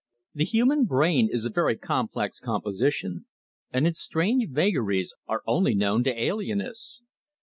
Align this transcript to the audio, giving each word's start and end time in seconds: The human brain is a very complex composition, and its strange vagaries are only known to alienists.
The 0.33 0.45
human 0.45 0.85
brain 0.85 1.29
is 1.31 1.45
a 1.45 1.51
very 1.51 1.77
complex 1.77 2.39
composition, 2.39 3.27
and 3.71 3.85
its 3.85 3.99
strange 4.01 4.49
vagaries 4.49 5.13
are 5.27 5.43
only 5.45 5.75
known 5.75 6.03
to 6.05 6.19
alienists. 6.23 7.03